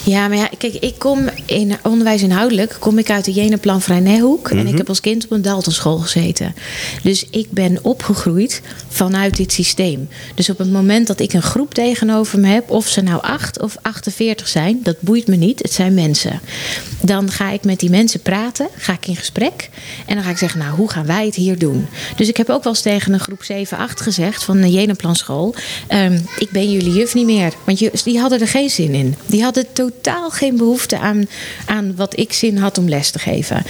[0.03, 4.49] Ja, maar ja, kijk, ik kom in onderwijs inhoudelijk, kom ik uit de Jeneplan Vrijnehoek.
[4.49, 4.77] En ik mhm.
[4.77, 6.55] heb als kind op een Daltonschool gezeten.
[7.03, 10.07] Dus ik ben opgegroeid vanuit dit systeem.
[10.35, 13.61] Dus op het moment dat ik een groep tegenover me heb, of ze nou 8
[13.61, 15.61] of 48 zijn, dat boeit me niet.
[15.61, 16.39] Het zijn mensen.
[17.01, 19.69] Dan ga ik met die mensen praten, ga ik in gesprek.
[20.05, 21.87] En dan ga ik zeggen, nou, hoe gaan wij het hier doen?
[22.15, 25.55] Dus ik heb ook wel eens tegen een groep 7, 8 gezegd van de Jenenplanschool:
[25.89, 27.53] um, Ik ben jullie juf niet meer.
[27.63, 29.15] Want die hadden er geen zin in.
[29.25, 31.27] Die hadden totaal geen behoefte aan,
[31.65, 33.63] aan wat ik zin had om les te geven.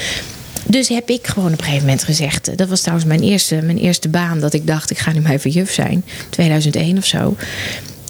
[0.69, 2.57] Dus heb ik gewoon op een gegeven moment gezegd.
[2.57, 4.39] Dat was trouwens mijn eerste, mijn eerste baan.
[4.39, 6.05] Dat ik dacht, ik ga nu maar even juf zijn.
[6.29, 7.35] 2001 of zo.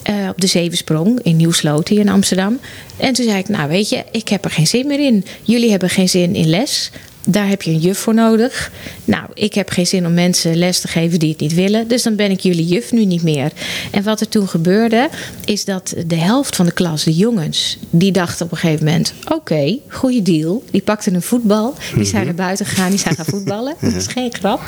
[0.09, 2.59] Uh, op de Zevensprong in Nieuwsloot hier in Amsterdam.
[2.97, 5.25] En toen zei ik, nou weet je, ik heb er geen zin meer in.
[5.41, 6.91] Jullie hebben geen zin in les.
[7.29, 8.71] Daar heb je een juf voor nodig.
[9.05, 11.87] Nou, ik heb geen zin om mensen les te geven die het niet willen.
[11.87, 13.51] Dus dan ben ik jullie juf nu niet meer.
[13.91, 15.09] En wat er toen gebeurde,
[15.45, 19.13] is dat de helft van de klas, de jongens, die dachten op een gegeven moment:
[19.23, 20.63] oké, okay, goede deal.
[20.71, 21.75] Die pakten een voetbal.
[21.95, 22.25] Die zijn mhm.
[22.25, 23.75] naar buiten gegaan, die zijn gaan voetballen.
[23.81, 24.61] Dat is geen grap.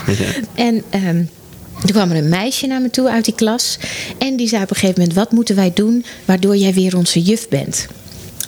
[0.53, 0.83] En.
[0.93, 1.29] Um,
[1.79, 3.77] toen kwam er een meisje naar me toe uit die klas.
[4.17, 7.21] En die zei op een gegeven moment: Wat moeten wij doen waardoor jij weer onze
[7.21, 7.87] juf bent?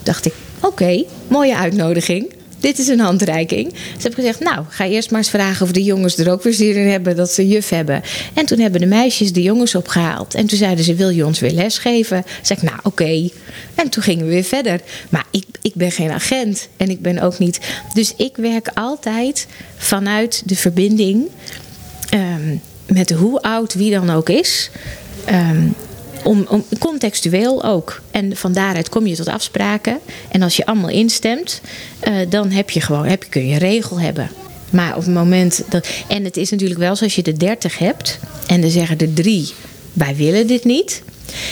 [0.03, 3.71] dacht ik: Oké, mooie uitnodiging dit is een handreiking.
[3.71, 6.53] Ze hebben gezegd, nou, ga eerst maar eens vragen of de jongens er ook weer
[6.53, 8.01] zin in hebben dat ze juf hebben.
[8.33, 10.35] En toen hebben de meisjes de jongens opgehaald.
[10.35, 12.23] En toen zeiden ze, wil je ons weer lesgeven?
[12.41, 13.29] Zeg ik, nou, oké.
[13.75, 14.79] En toen gingen we weer verder.
[15.09, 17.59] Maar ik, ik ben geen agent en ik ben ook niet...
[17.93, 19.47] Dus ik werk altijd
[19.77, 21.27] vanuit de verbinding...
[22.13, 24.69] Um, met hoe oud wie dan ook is...
[25.29, 25.75] Um,
[26.23, 28.01] om, om, contextueel ook.
[28.11, 29.99] En van daaruit kom je tot afspraken.
[30.29, 31.61] En als je allemaal instemt,
[32.07, 34.29] uh, dan heb je gewoon, heb, kun je een regel hebben.
[34.69, 35.87] Maar op het moment dat.
[36.07, 39.53] En het is natuurlijk wel zoals je de 30 hebt en er zeggen er drie:
[39.93, 41.03] wij willen dit niet.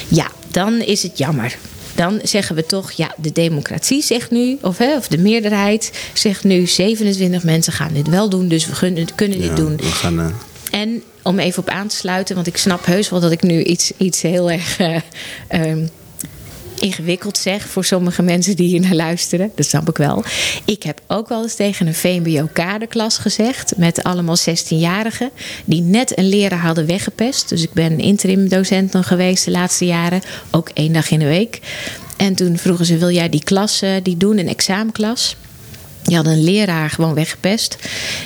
[0.08, 1.58] Ja, dan is het jammer.
[1.96, 6.44] Dan zeggen we toch, ja, de democratie zegt nu, of, hè, of de meerderheid zegt
[6.44, 9.78] nu: 27 mensen gaan dit wel doen, dus we kunnen, kunnen dit doen.
[9.78, 10.26] We gaan, uh...
[10.72, 13.64] En om even op aan te sluiten, want ik snap heus wel dat ik nu
[13.64, 14.98] iets, iets heel erg uh,
[16.80, 19.52] ingewikkeld zeg voor sommige mensen die hier naar luisteren.
[19.56, 20.24] Dat snap ik wel.
[20.66, 23.78] Ik heb ook wel eens tegen een VMBO-kaderklas gezegd.
[23.78, 25.30] Met allemaal 16-jarigen.
[25.66, 27.50] Die net een leraar hadden weggepest.
[27.50, 30.22] Dus ik ben interim docent dan geweest de laatste jaren.
[30.52, 31.60] Ook één dag in de week.
[32.18, 35.36] En toen vroegen ze: Wil jij die klas die doen, een examenklas?
[36.10, 37.78] Die hadden een leraar gewoon weggepest.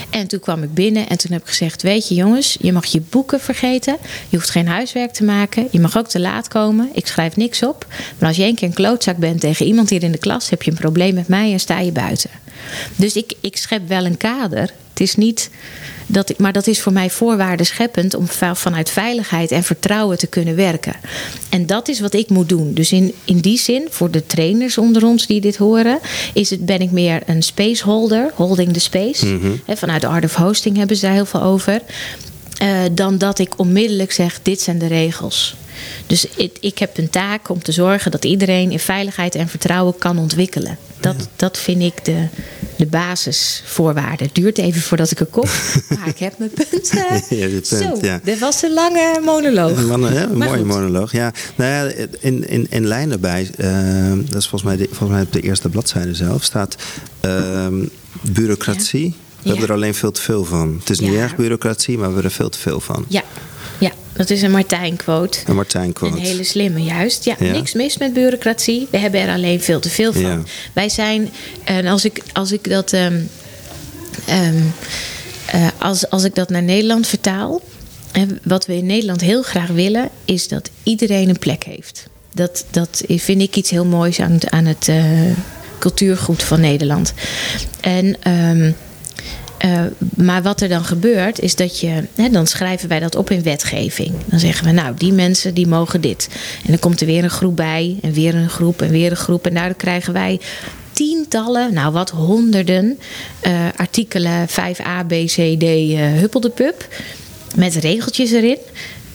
[0.10, 2.86] En toen kwam ik binnen en toen heb ik gezegd: Weet je, jongens, je mag
[2.86, 3.98] je boeken vergeten.
[4.30, 5.68] Je hoeft geen huiswerk te maken.
[5.72, 6.90] Je mag ook te laat komen.
[6.94, 7.86] Ik schrijf niks op.
[8.18, 10.64] Maar als je één keer een klootzak bent tegen iemand hier in de klas, heb
[10.64, 12.30] je een probleem met mij en sta je buiten.
[12.96, 14.70] Dus ik, ik schep wel een kader.
[14.94, 15.50] Het is niet
[16.08, 20.28] dat ik, maar dat is voor mij voorwaarden scheppend om vanuit veiligheid en vertrouwen te
[20.28, 20.96] kunnen werken.
[21.50, 22.74] En dat is wat ik moet doen.
[22.74, 26.00] Dus in, in die zin, voor de trainers onder ons die dit horen,
[26.34, 29.26] is het, ben ik meer een spaceholder, holding the space.
[29.26, 31.82] Mm vanuit de Art of Hosting hebben ze daar heel veel over.
[32.62, 35.56] Uh, dan dat ik onmiddellijk zeg: dit zijn de regels.
[36.08, 39.98] Dus ik, ik, heb een taak om te zorgen dat iedereen in veiligheid en vertrouwen
[39.98, 40.78] kan ontwikkelen.
[41.00, 42.28] Dat, dat vind ik de,
[42.78, 44.26] de basisvoorwaarden.
[44.26, 45.46] Het duurt even voordat ik er kom,
[45.98, 46.82] maar ik heb mijn punten.
[47.30, 48.20] Ja, punt, Zo, ja.
[48.24, 49.78] dit was een lange monoloog.
[49.78, 51.32] Een, een mooie monoloog, ja.
[51.56, 55.22] Nou ja, in, in, in lijn daarbij, uh, dat is volgens mij, de, volgens mij
[55.22, 56.76] op de eerste bladzijde zelf, staat
[57.26, 57.68] uh,
[58.22, 59.16] bureaucratie.
[59.44, 60.76] We hebben er alleen veel te veel van.
[60.80, 63.06] Het is niet erg bureaucratie, maar we hebben er veel te veel van.
[63.08, 63.24] Ja,
[63.78, 65.40] ja, dat is een Martijn-quote.
[65.46, 66.18] Een Martijn-quote.
[66.18, 67.24] Een hele slimme, juist.
[67.24, 68.88] Ja, niks mis met bureaucratie.
[68.90, 70.48] We hebben er alleen veel te veel van.
[70.74, 71.30] Wij zijn,
[71.64, 72.94] en als ik, als ik dat.
[72.94, 73.30] Um,
[74.30, 74.74] um,
[75.56, 77.62] uh, als, als ik dat naar Nederland vertaal.
[78.12, 82.08] En wat we in Nederland heel graag willen, is dat iedereen een plek heeft.
[82.34, 85.32] Dat, dat vind ik iets heel moois aan, aan het uh,
[85.80, 87.14] cultuurgoed van Nederland.
[87.82, 88.76] En um,
[89.66, 89.82] uh,
[90.16, 92.04] maar wat er dan gebeurt, is dat je.
[92.16, 94.14] Hè, dan schrijven wij dat op in wetgeving.
[94.26, 96.28] Dan zeggen we, nou, die mensen die mogen dit.
[96.64, 99.18] En dan komt er weer een groep bij, en weer een groep, en weer een
[99.18, 99.48] groep.
[99.48, 100.40] En daardoor krijgen wij
[100.92, 103.00] tientallen, nou wat honderden
[103.48, 106.88] uh, artikelen 5a, b, c, d, uh, huppeldepup.
[107.56, 108.58] Met regeltjes erin.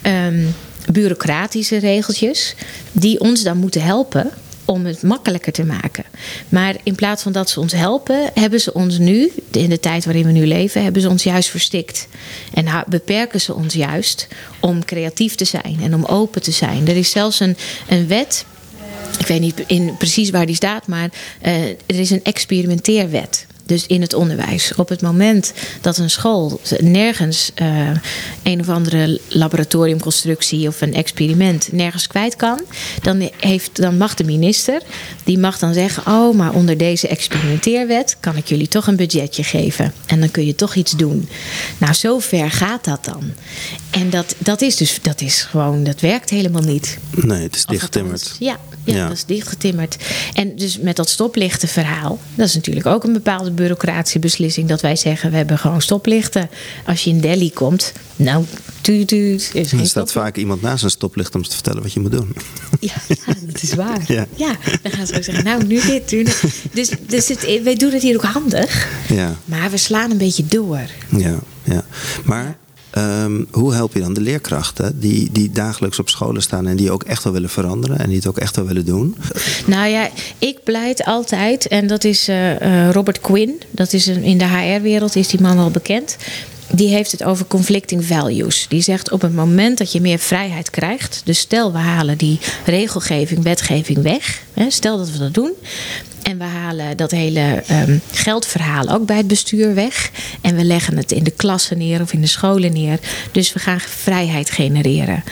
[0.02, 0.54] Um,
[0.92, 2.54] bureaucratische regeltjes.
[2.92, 4.30] Die ons dan moeten helpen
[4.70, 6.04] om het makkelijker te maken.
[6.48, 10.04] Maar in plaats van dat ze ons helpen, hebben ze ons nu, in de tijd
[10.04, 12.08] waarin we nu leven, hebben ze ons juist verstikt.
[12.54, 14.28] En beperken ze ons juist
[14.60, 16.88] om creatief te zijn en om open te zijn.
[16.88, 17.56] Er is zelfs een,
[17.88, 18.44] een wet
[19.18, 21.10] ik weet niet in, precies waar die staat, maar
[21.42, 23.46] uh, er is een experimenteerwet.
[23.68, 24.74] Dus in het onderwijs.
[24.74, 27.90] Op het moment dat een school nergens uh,
[28.42, 32.60] een of andere laboratoriumconstructie of een experiment nergens kwijt kan,
[33.02, 34.82] dan, heeft, dan mag de minister,
[35.24, 39.44] die mag dan zeggen: Oh, maar onder deze experimenteerwet kan ik jullie toch een budgetje
[39.44, 39.92] geven.
[40.06, 41.28] En dan kun je toch iets doen.
[41.78, 43.32] Nou, zo ver gaat dat dan.
[43.90, 46.98] En dat, dat is dus, dat is gewoon, dat werkt helemaal niet.
[47.10, 48.36] Nee, het is dichtgetimmerd.
[48.38, 49.96] Ja, ja, ja, dat is dichtgetimmerd.
[50.34, 54.68] En dus met dat stoplichtenverhaal, dat is natuurlijk ook een bepaalde bureaucratische beslissing.
[54.68, 56.50] Dat wij zeggen, we hebben gewoon stoplichten.
[56.86, 58.44] Als je in Delhi komt, nou,
[58.80, 59.52] tuut, tuut.
[59.54, 62.34] Er, staat vaak iemand naast een stoplicht om te vertellen wat je moet doen.
[62.80, 64.00] Ja, ja dat is waar.
[64.06, 64.26] Ja.
[64.36, 64.56] ja.
[64.82, 66.24] dan gaan ze ook zeggen, nou, nu dit, nu
[66.72, 68.88] Dus, dus het, wij doen het hier ook handig.
[69.08, 69.36] Ja.
[69.44, 70.86] Maar we slaan een beetje door.
[71.08, 71.84] Ja, ja.
[72.24, 72.56] Maar
[72.90, 76.90] Ehm, hoe help je dan de leerkrachten die, die dagelijks op scholen staan en die
[76.90, 79.16] ook echt wel willen veranderen en die het ook echt wel willen doen?
[79.66, 84.38] Nou ja, ik pleit altijd, en dat is uh, Robert Quinn, dat is een, in
[84.38, 86.16] de HR-wereld is die man wel bekend.
[86.70, 88.66] Die heeft het over conflicting values.
[88.68, 91.20] Die zegt op het moment dat je meer vrijheid krijgt.
[91.24, 94.42] Dus stel we halen die regelgeving, wetgeving weg.
[94.52, 95.52] Hè, stel dat we dat doen.
[96.28, 100.10] En we halen dat hele um, geldverhaal ook bij het bestuur weg.
[100.40, 102.98] En we leggen het in de klassen neer of in de scholen neer.
[103.32, 105.24] Dus we gaan vrijheid genereren.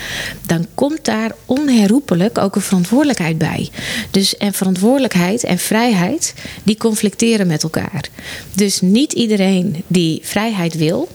[0.46, 3.70] Dan komt daar onherroepelijk ook een verantwoordelijkheid bij.
[4.10, 8.08] Dus en verantwoordelijkheid en vrijheid, die conflicteren met elkaar.
[8.54, 11.08] Dus niet iedereen die vrijheid wil,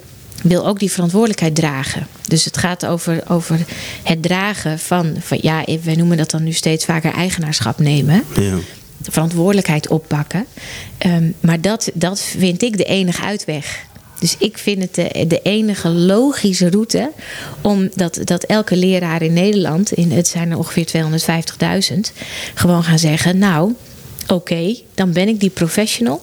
[0.43, 2.07] wil ook die verantwoordelijkheid dragen.
[2.27, 3.59] Dus het gaat over, over
[4.03, 8.23] het dragen van, van, ja, wij noemen dat dan nu steeds vaker eigenaarschap nemen.
[8.39, 8.57] Ja
[9.01, 10.45] verantwoordelijkheid oppakken.
[11.05, 13.89] Um, maar dat, dat vind ik de enige uitweg.
[14.19, 17.11] Dus ik vind het de, de enige logische route
[17.61, 20.87] om dat, dat elke leraar in Nederland, in, het zijn er ongeveer
[21.91, 21.97] 250.000,
[22.53, 23.73] gewoon gaan zeggen: Nou,
[24.27, 26.19] oké, dan ben ik die professional.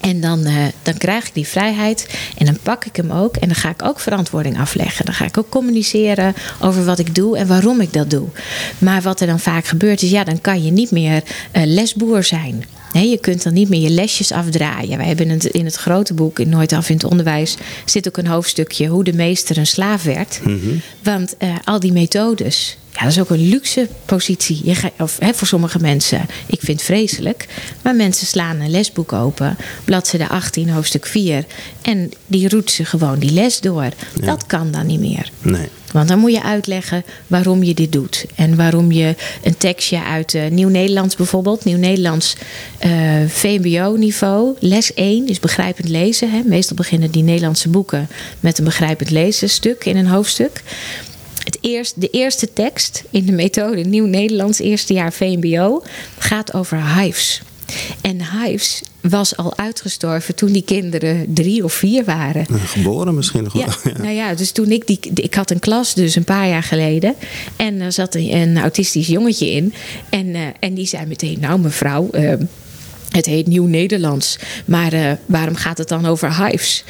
[0.00, 3.36] En dan, uh, dan krijg ik die vrijheid en dan pak ik hem ook.
[3.36, 5.04] En dan ga ik ook verantwoording afleggen.
[5.04, 8.28] Dan ga ik ook communiceren over wat ik doe en waarom ik dat doe.
[8.78, 11.22] Maar wat er dan vaak gebeurt is, ja, dan kan je niet meer
[11.56, 12.64] uh, lesboer zijn.
[12.92, 14.98] Nee, je kunt dan niet meer je lesjes afdraaien.
[14.98, 18.16] Wij hebben het in het grote boek, in Nooit af in het onderwijs, zit ook
[18.16, 20.40] een hoofdstukje hoe de meester een slaaf werd.
[20.44, 20.80] Mm -hmm.
[21.02, 24.60] Want uh, al die methodes, ja, dat is ook een luxe positie.
[24.64, 26.26] Je ga, of, hè, voor sommige mensen.
[26.46, 27.46] Ik vind het vreselijk.
[27.82, 29.56] Maar mensen slaan een lesboek open.
[29.84, 31.44] Bladzijde 18, hoofdstuk 4.
[31.82, 33.88] En die roetsen gewoon die les door.
[34.20, 35.30] Dat kan dan niet meer.
[35.42, 35.68] Nee.
[35.92, 38.24] Want dan moet je uitleggen waarom je dit doet.
[38.34, 41.64] En waarom je een tekstje uit uh, Nieuw-Nederlands bijvoorbeeld.
[41.64, 42.36] Nieuw-Nederlands
[42.86, 42.92] uh,
[43.26, 44.56] VMBO-niveau.
[44.58, 46.30] Les 1 is begrijpend lezen.
[46.30, 46.40] Hè.
[46.44, 48.08] Meestal beginnen die Nederlandse boeken
[48.40, 50.62] met een begrijpend lezen stuk in een hoofdstuk.
[51.48, 55.82] Het eerst, de eerste tekst in de methode Nieuw Nederlands, eerste jaar VMBO,
[56.18, 57.42] gaat over hives.
[58.00, 62.46] En hives was al uitgestorven toen die kinderen drie of vier waren.
[62.50, 63.62] Geboren misschien nog wel.
[63.62, 64.98] Ja, Nou ja, dus toen ik die.
[65.14, 67.14] Ik had een klas dus een paar jaar geleden.
[67.56, 69.74] En er zat een, een autistisch jongetje in.
[70.10, 72.08] En, uh, en die zei meteen: Nou, mevrouw.
[72.12, 72.32] Uh,
[73.08, 74.38] het heet Nieuw Nederlands.
[74.64, 76.84] Maar uh, waarom gaat het dan over hives?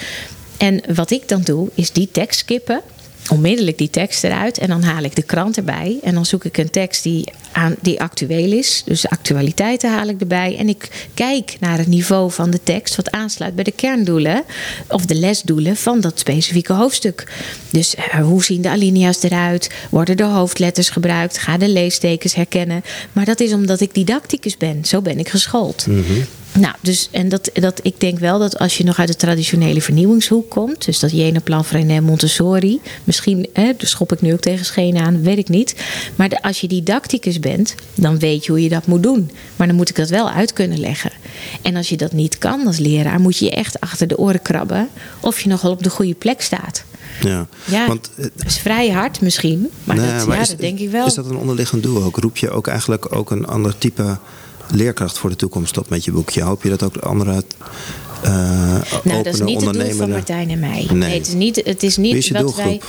[0.56, 2.82] En wat ik dan doe, is die tekst skippen
[3.28, 5.98] onmiddellijk die tekst eruit en dan haal ik de krant erbij.
[6.02, 8.82] En dan zoek ik een tekst die, aan, die actueel is.
[8.84, 10.56] Dus de actualiteiten haal ik erbij.
[10.58, 14.44] En ik kijk naar het niveau van de tekst, wat aansluit bij de kerndoelen
[14.88, 17.32] of de lesdoelen van dat specifieke hoofdstuk.
[17.70, 19.70] Dus uh, hoe zien de alinea's eruit?
[19.90, 21.38] Worden de hoofdletters gebruikt?
[21.38, 22.82] Ga de leestekens herkennen?
[23.12, 24.84] Maar dat is omdat ik didacticus ben.
[24.84, 25.86] Zo ben ik geschoold.
[25.86, 26.04] Mm
[26.52, 29.80] nou, dus en dat, dat, ik denk wel dat als je nog uit de traditionele
[29.80, 34.64] vernieuwingshoek komt, dus dat Jenaplan, Freinet, Montessori, misschien hè, dus schop ik nu ook tegen
[34.64, 35.74] schenen aan, weet ik niet.
[36.16, 39.30] Maar de, als je didacticus bent, dan weet je hoe je dat moet doen.
[39.56, 41.12] Maar dan moet ik dat wel uit kunnen leggen.
[41.62, 44.42] En als je dat niet kan als leraar, moet je je echt achter de oren
[44.42, 44.88] krabben
[45.20, 46.84] of je nogal op de goede plek staat.
[47.20, 50.90] Ja, ja want, het is vrij hard misschien, maar, dat, maar ja, dat denk ik
[50.90, 51.06] wel.
[51.06, 52.16] Is dat een onderliggend doel ook?
[52.16, 54.18] Roep je ook eigenlijk ook een ander type
[54.70, 56.42] leerkracht voor de toekomst op met je boekje.
[56.42, 57.42] Hoop je dat ook de andere
[58.24, 58.30] uh,
[59.04, 60.88] nou, dat is niet het doel van Martijn en mij.
[60.92, 62.80] Nee, het is niet, het is niet is wat wij.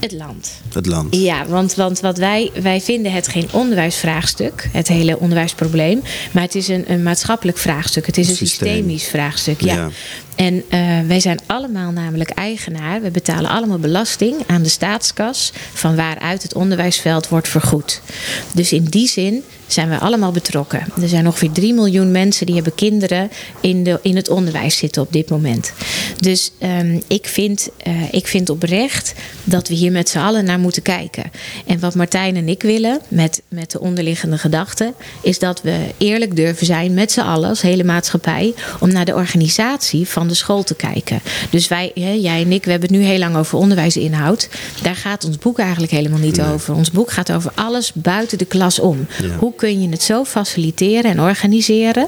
[0.00, 0.50] Het land.
[0.72, 1.16] Het land.
[1.16, 6.02] Ja, want, want wat wij, wij vinden het geen onderwijsvraagstuk, het hele onderwijsprobleem.
[6.32, 8.06] Maar het is een, een maatschappelijk vraagstuk.
[8.06, 9.60] Het is een systemisch vraagstuk.
[9.60, 9.88] Ja.
[10.34, 10.62] En uh,
[11.06, 13.02] wij zijn allemaal namelijk eigenaar.
[13.02, 18.00] We betalen allemaal belasting aan de staatskas van waaruit het onderwijsveld wordt vergoed.
[18.54, 20.86] Dus in die zin zijn we allemaal betrokken.
[21.02, 25.02] Er zijn ongeveer 3 miljoen mensen die hebben kinderen in, de, in het onderwijs zitten
[25.02, 25.72] op dit moment.
[26.20, 30.58] Dus um, ik, vind, uh, ik vind oprecht dat we hier met z'n allen naar
[30.58, 31.24] moeten kijken.
[31.66, 36.36] En wat Martijn en ik willen met, met de onderliggende gedachte, is dat we eerlijk
[36.36, 40.62] durven zijn met z'n allen als hele maatschappij om naar de organisatie van de school
[40.62, 41.20] te kijken.
[41.50, 44.48] Dus wij, hè, jij en ik, we hebben het nu heel lang over onderwijsinhoud.
[44.82, 46.74] Daar gaat ons boek eigenlijk helemaal niet over.
[46.74, 49.06] Ons boek gaat over alles buiten de klas om.
[49.38, 52.06] Hoe kun je het zo faciliteren en organiseren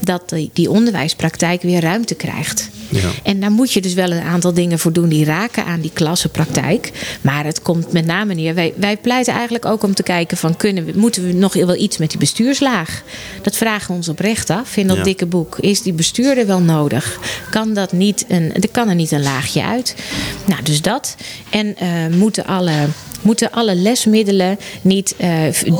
[0.00, 2.70] dat die, onderwijspraktijk weer ruimte krijgt?
[2.88, 3.10] Ja.
[3.22, 5.90] En daar moet je dus wel een aantal dingen voor doen die raken aan die
[5.94, 6.92] klassenpraktijk.
[7.20, 8.54] Maar het komt met name neer.
[8.54, 11.76] Wij, wij pleiten eigenlijk ook om te kijken van kunnen we, moeten we nog wel
[11.76, 13.02] iets met die bestuurslaag?
[13.42, 15.58] Dat vragen we ons oprecht af in dat dikke boek.
[15.58, 17.18] Is die bestuurder wel nodig?
[17.50, 19.94] Kan dat niet een, er kan er niet een laagje uit?
[20.46, 21.16] Nou, dus dat.
[21.50, 22.72] En uh, moeten alle
[23.22, 25.30] moeten alle lesmiddelen niet uh,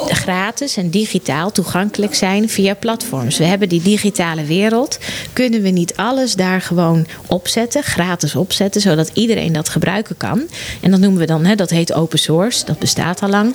[0.06, 3.38] gratis en digitaal toegankelijk zijn via platforms.
[3.38, 4.98] We hebben die digitale wereld.
[5.32, 10.42] Kunnen we niet alles daar gewoon opzetten, gratis opzetten, zodat iedereen dat gebruiken kan?
[10.80, 13.54] En dat noemen we dan, hè, dat heet open source, dat bestaat al lang.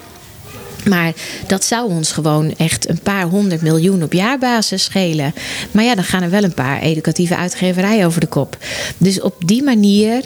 [0.85, 1.13] Maar
[1.47, 5.33] dat zou ons gewoon echt een paar honderd miljoen op jaarbasis schelen.
[5.71, 8.57] Maar ja, dan gaan er wel een paar educatieve uitgeverijen over de kop.
[8.97, 10.23] Dus op die manier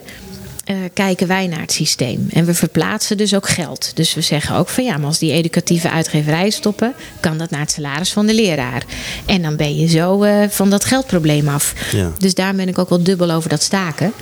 [0.66, 2.28] uh, kijken wij naar het systeem.
[2.34, 3.92] En we verplaatsen dus ook geld.
[3.96, 7.60] Dus we zeggen ook van ja, maar als die educatieve uitgeverijen stoppen, kan dat naar
[7.60, 8.84] het salaris van de leraar.
[9.26, 11.74] En dan ben je zo uh, van dat geldprobleem af.
[11.92, 12.12] Ja.
[12.18, 14.14] Dus daar ben ik ook wel dubbel over dat staken.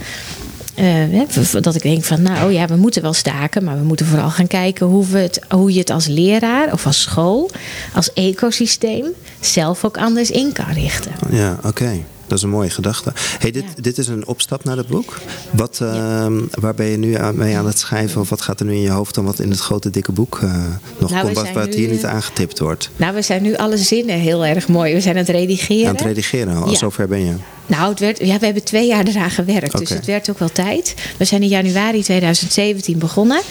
[0.75, 1.21] Uh,
[1.61, 4.47] dat ik denk van, nou ja, we moeten wel staken, maar we moeten vooral gaan
[4.47, 7.49] kijken hoe, we het, hoe je het als leraar of als school,
[7.93, 9.05] als ecosysteem
[9.39, 11.11] zelf ook anders in kan richten.
[11.29, 11.67] Ja, oké.
[11.67, 12.05] Okay.
[12.29, 13.11] Dat is een mooie gedachte.
[13.39, 15.17] Hey, dit, dit is een opstap naar het boek.
[15.51, 16.27] Wat, uh,
[16.59, 18.21] Waar ben je nu aan, mee aan het schrijven?
[18.21, 20.39] Of wat gaat er nu in je hoofd dan wat in het grote dikke boek
[20.43, 20.65] uh,
[20.97, 21.35] nog nou, komt?
[21.35, 22.89] Wat, wat hier niet aangetipt wordt?
[22.95, 24.93] Nou, we zijn nu alle zinnen heel erg mooi.
[24.93, 25.87] We zijn aan het redigeren.
[25.87, 26.77] Aan het redigeren, al ja.
[26.77, 27.33] zover ben je.
[27.69, 29.77] Nou, het werd, ja, we hebben twee jaar eraan gewerkt.
[29.77, 30.93] Dus het werd ook wel tijd.
[31.17, 33.37] We zijn in januari 2017 begonnen.
[33.37, 33.43] En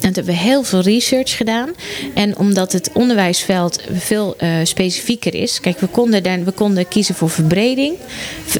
[0.00, 1.70] toen hebben we heel veel research gedaan.
[2.14, 5.60] En omdat het onderwijsveld veel uh, specifieker is.
[5.60, 7.96] Kijk, we konden, dan, we konden kiezen voor verbreding.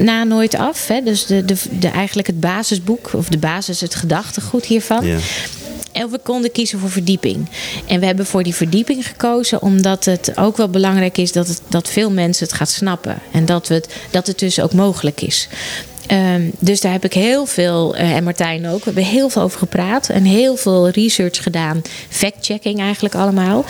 [0.00, 0.88] Na nooit af.
[0.88, 3.10] Hè, dus de, de, de, eigenlijk het basisboek.
[3.12, 5.04] Of de basis, het gedachtegoed hiervan.
[5.96, 7.48] En we konden kiezen voor verdieping.
[7.86, 11.60] En we hebben voor die verdieping gekozen omdat het ook wel belangrijk is dat, het,
[11.68, 13.18] dat veel mensen het gaat snappen.
[13.32, 15.48] En dat, we het, dat het dus ook mogelijk is.
[16.10, 19.42] Um, dus daar heb ik heel veel, uh, en Martijn ook, we hebben heel veel
[19.42, 21.82] over gepraat en heel veel research gedaan.
[22.08, 23.64] Fact-checking eigenlijk allemaal.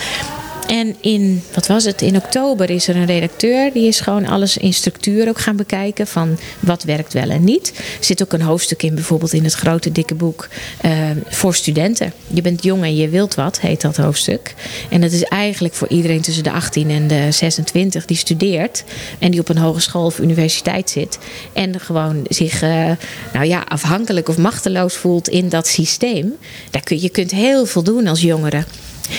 [0.67, 3.73] En in, wat was het, in oktober is er een redacteur.
[3.73, 6.07] Die is gewoon alles in structuur ook gaan bekijken.
[6.07, 7.73] Van wat werkt wel en niet.
[7.99, 10.47] Er zit ook een hoofdstuk in, bijvoorbeeld in het grote dikke boek.
[10.85, 10.91] Uh,
[11.25, 12.13] voor studenten.
[12.27, 14.55] Je bent jong en je wilt wat, heet dat hoofdstuk.
[14.89, 18.83] En dat is eigenlijk voor iedereen tussen de 18 en de 26 die studeert.
[19.19, 21.17] En die op een hogeschool of universiteit zit.
[21.53, 22.91] En gewoon zich uh,
[23.33, 26.33] nou ja, afhankelijk of machteloos voelt in dat systeem.
[26.71, 28.63] Daar kun, je kunt heel veel doen als jongere.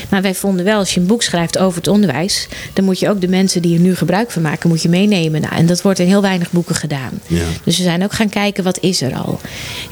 [0.08, 3.08] Maar wij vonden wel, als je een boek schrijft over het onderwijs, dan moet je
[3.08, 5.40] ook de mensen die er nu gebruik van maken, moet je meenemen.
[5.40, 7.20] Nou, en dat wordt in heel weinig boeken gedaan.
[7.26, 7.44] Ja.
[7.64, 9.40] Dus we zijn ook gaan kijken, wat is er al?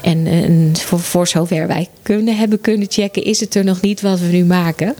[0.01, 4.01] En, en voor, voor zover wij kunnen hebben kunnen checken, is het er nog niet
[4.01, 4.95] wat we nu maken.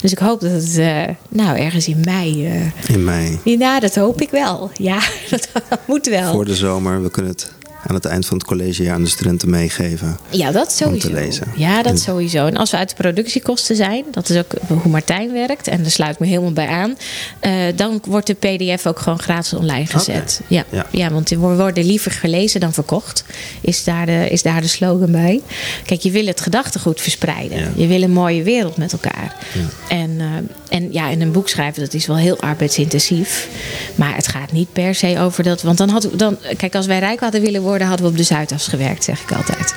[0.00, 2.46] Dus ik hoop dat het, uh, nou, ergens in mei.
[2.46, 3.40] Uh, in mei.
[3.44, 4.70] Ja, dat hoop ik wel.
[4.74, 6.32] Ja, dat, dat moet wel.
[6.32, 7.52] Voor de zomer, we kunnen het
[7.86, 10.18] aan het eind van het collegejaar aan de studenten meegeven.
[10.30, 11.08] Ja, dat sowieso.
[11.08, 11.46] Om te lezen.
[11.56, 12.46] Ja, dat sowieso.
[12.46, 15.90] En als we uit de productiekosten zijn, dat is ook hoe Martijn werkt, en daar
[15.90, 16.96] sluit ik me helemaal bij aan,
[17.42, 20.40] uh, dan wordt de PDF ook gewoon gratis online gezet.
[20.46, 20.64] Ja.
[20.70, 20.86] ja.
[20.90, 21.10] Ja.
[21.10, 23.24] want we worden liever gelezen dan verkocht,
[23.60, 25.40] is daar de, is daar de slogan bij.
[25.84, 27.58] Kijk, je wil het gedachtegoed verspreiden.
[27.58, 27.68] Ja.
[27.74, 29.36] Je wil een mooie wereld met elkaar.
[29.54, 29.87] Ja.
[29.88, 30.26] En, uh,
[30.68, 33.48] en ja, in een boek schrijven, dat is wel heel arbeidsintensief.
[33.94, 35.62] Maar het gaat niet per se over dat.
[35.62, 38.22] Want dan had dan, kijk, als wij rijk hadden willen worden hadden we op de
[38.22, 39.74] Zuidas gewerkt, zeg ik altijd.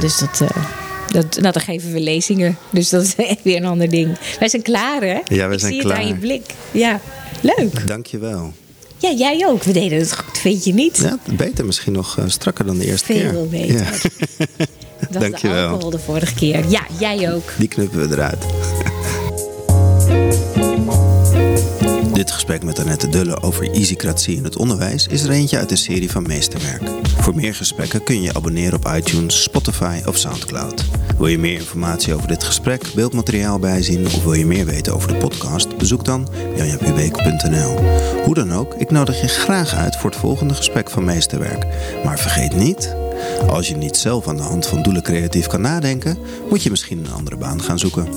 [0.00, 0.48] Dus dat, uh,
[1.10, 2.58] dat, nou, dan geven we lezingen.
[2.70, 4.18] Dus dat is echt weer een ander ding.
[4.38, 5.18] Wij zijn klaar, hè?
[5.24, 5.96] Ja, we zijn zie klaar.
[5.96, 6.44] het aan je blik.
[6.70, 7.00] Ja,
[7.40, 7.86] leuk.
[7.86, 8.52] Dankjewel.
[8.98, 9.62] Ja, jij ook.
[9.62, 10.96] We deden het goed, vind je niet?
[10.96, 13.30] Ja, beter misschien nog uh, strakker dan de eerste Veel keer.
[13.30, 13.74] Veel beter.
[13.74, 14.46] Ja.
[15.10, 15.56] Dat Dankjewel.
[15.56, 16.64] de alcohol de vorige keer.
[16.68, 17.52] Ja, jij ook.
[17.58, 18.44] Die knuppen we eruit.
[22.18, 25.76] Dit gesprek met Annette Dulle over easycratie in het onderwijs is er eentje uit de
[25.76, 26.82] serie van Meesterwerk.
[27.20, 30.84] Voor meer gesprekken kun je je abonneren op iTunes, Spotify of Soundcloud.
[31.18, 35.08] Wil je meer informatie over dit gesprek, beeldmateriaal bijzien of wil je meer weten over
[35.08, 35.76] de podcast?
[35.76, 37.76] Bezoek dan janjapubeek.nl.
[38.24, 41.66] Hoe dan ook, ik nodig je graag uit voor het volgende gesprek van Meesterwerk.
[42.04, 42.96] Maar vergeet niet,
[43.48, 46.18] als je niet zelf aan de hand van doelen creatief kan nadenken,
[46.50, 48.08] moet je misschien een andere baan gaan zoeken.